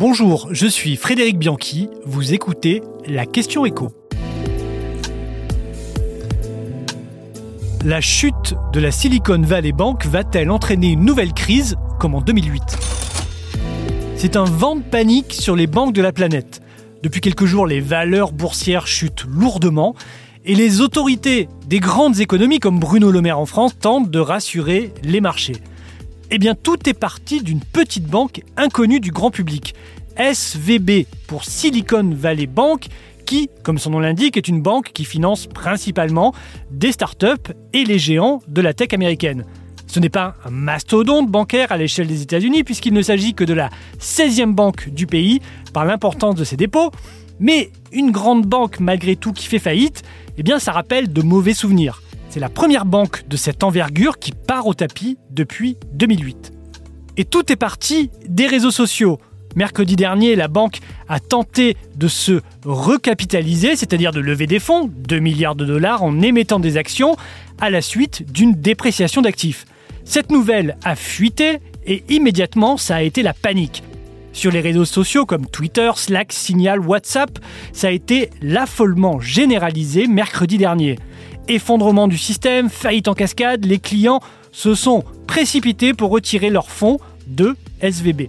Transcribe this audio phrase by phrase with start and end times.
[0.00, 3.90] Bonjour, je suis Frédéric Bianchi, vous écoutez la question écho.
[7.84, 12.62] La chute de la Silicon Valley Bank va-t-elle entraîner une nouvelle crise comme en 2008
[14.16, 16.62] C'est un vent de panique sur les banques de la planète.
[17.02, 19.94] Depuis quelques jours, les valeurs boursières chutent lourdement
[20.46, 24.94] et les autorités des grandes économies comme Bruno Le Maire en France tentent de rassurer
[25.02, 25.56] les marchés.
[26.32, 29.74] Eh bien, tout est parti d'une petite banque inconnue du grand public,
[30.16, 32.86] SVB pour Silicon Valley Bank,
[33.26, 36.32] qui, comme son nom l'indique, est une banque qui finance principalement
[36.70, 39.44] des startups et les géants de la tech américaine.
[39.88, 43.54] Ce n'est pas un mastodonte bancaire à l'échelle des États-Unis, puisqu'il ne s'agit que de
[43.54, 45.40] la 16e banque du pays
[45.72, 46.92] par l'importance de ses dépôts,
[47.40, 50.04] mais une grande banque malgré tout qui fait faillite,
[50.38, 52.02] eh bien ça rappelle de mauvais souvenirs.
[52.30, 56.52] C'est la première banque de cette envergure qui part au tapis depuis 2008.
[57.16, 59.18] Et tout est parti des réseaux sociaux.
[59.56, 65.18] Mercredi dernier, la banque a tenté de se recapitaliser, c'est-à-dire de lever des fonds, 2
[65.18, 67.16] milliards de dollars, en émettant des actions
[67.60, 69.66] à la suite d'une dépréciation d'actifs.
[70.04, 73.82] Cette nouvelle a fuité et immédiatement ça a été la panique.
[74.32, 77.40] Sur les réseaux sociaux comme Twitter, Slack, Signal, WhatsApp,
[77.72, 80.96] ça a été l'affolement généralisé mercredi dernier.
[81.52, 84.20] Effondrement du système, faillite en cascade, les clients
[84.52, 88.28] se sont précipités pour retirer leurs fonds de SVB.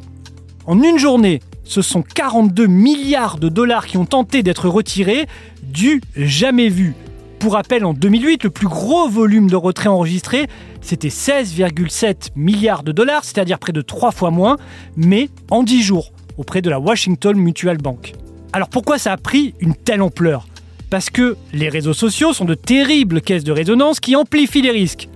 [0.66, 5.28] En une journée, ce sont 42 milliards de dollars qui ont tenté d'être retirés,
[5.61, 6.95] du jamais vu.
[7.38, 10.47] Pour rappel, en 2008, le plus gros volume de retrait enregistré,
[10.81, 14.58] c'était 16,7 milliards de dollars, c'est-à-dire près de 3 fois moins,
[14.95, 18.13] mais en 10 jours, auprès de la Washington Mutual Bank.
[18.52, 20.47] Alors pourquoi ça a pris une telle ampleur?
[20.92, 25.08] Parce que les réseaux sociaux sont de terribles caisses de résonance qui amplifient les risques.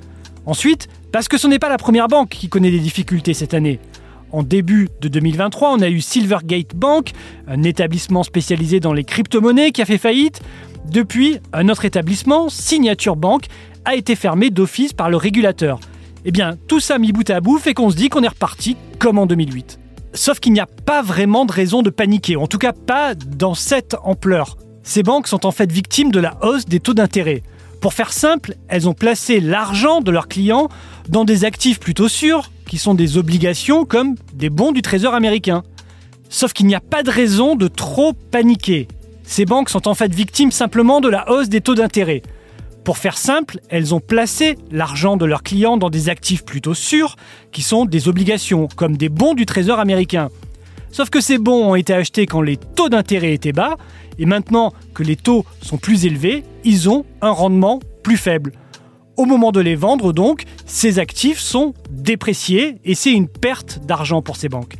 [0.45, 3.81] Ensuite, parce que ce n'est pas la première banque qui connaît des difficultés cette année.
[4.31, 7.11] En début de 2023, on a eu Silvergate Bank,
[7.47, 10.41] un établissement spécialisé dans les crypto-monnaies qui a fait faillite.
[10.89, 13.47] Depuis, un autre établissement, Signature Bank,
[13.83, 15.81] a été fermé d'office par le régulateur.
[16.23, 18.77] Eh bien, tout ça mis bout à bout fait qu'on se dit qu'on est reparti
[18.97, 19.77] comme en 2008.
[20.13, 23.55] Sauf qu'il n'y a pas vraiment de raison de paniquer, en tout cas pas dans
[23.55, 24.55] cette ampleur.
[24.85, 27.41] Ces banques sont en fait victimes de la hausse des taux d'intérêt.
[27.81, 30.69] Pour faire simple, elles ont placé l'argent de leurs clients
[31.09, 35.63] dans des actifs plutôt sûrs, qui sont des obligations comme des bons du Trésor américain.
[36.29, 38.87] Sauf qu'il n'y a pas de raison de trop paniquer.
[39.23, 42.21] Ces banques sont en fait victimes simplement de la hausse des taux d'intérêt.
[42.83, 47.15] Pour faire simple, elles ont placé l'argent de leurs clients dans des actifs plutôt sûrs,
[47.51, 50.29] qui sont des obligations, comme des bons du Trésor américain.
[50.95, 53.75] Sauf que ces bons ont été achetés quand les taux d'intérêt étaient bas,
[54.17, 58.53] et maintenant que les taux sont plus élevés, ils ont un rendement plus faible.
[59.17, 64.21] Au moment de les vendre, donc, ces actifs sont dépréciés et c'est une perte d'argent
[64.21, 64.77] pour ces banques.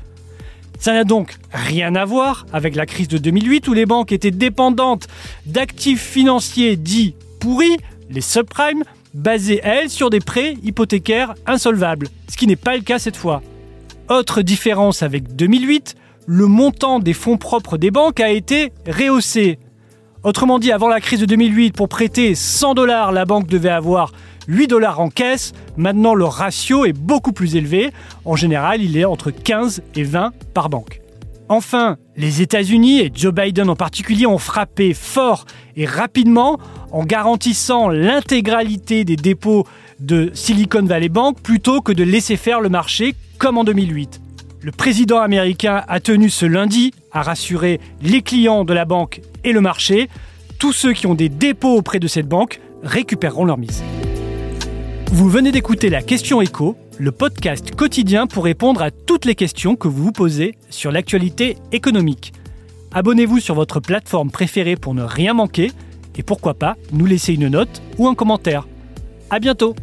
[0.80, 4.32] Ça n'a donc rien à voir avec la crise de 2008 où les banques étaient
[4.32, 5.10] dépendantes
[5.46, 7.76] d'actifs financiers dits pourris,
[8.10, 13.00] les subprimes, basés, elles, sur des prêts hypothécaires insolvables, ce qui n'est pas le cas
[13.00, 13.42] cette fois.
[14.08, 19.60] Autre différence avec 2008, le montant des fonds propres des banques a été rehaussé.
[20.24, 24.12] Autrement dit, avant la crise de 2008, pour prêter 100 dollars, la banque devait avoir
[24.48, 25.54] 8 dollars en caisse.
[25.78, 27.92] Maintenant, le ratio est beaucoup plus élevé.
[28.26, 31.02] En général, il est entre 15 et 20 par banque.
[31.48, 35.46] Enfin, les États-Unis et Joe Biden en particulier ont frappé fort
[35.78, 36.58] et rapidement
[36.92, 39.68] en garantissant l'intégralité des dépôts
[40.00, 44.22] de Silicon Valley Bank plutôt que de laisser faire le marché comme en 2008.
[44.66, 49.52] Le président américain a tenu ce lundi à rassurer les clients de la banque et
[49.52, 50.10] le marché.
[50.58, 53.84] Tous ceux qui ont des dépôts auprès de cette banque récupéreront leur mise.
[55.12, 59.76] Vous venez d'écouter la question écho, le podcast quotidien pour répondre à toutes les questions
[59.76, 62.34] que vous vous posez sur l'actualité économique.
[62.92, 65.74] Abonnez-vous sur votre plateforme préférée pour ne rien manquer
[66.18, 68.68] et pourquoi pas nous laisser une note ou un commentaire.
[69.30, 69.76] À bientôt!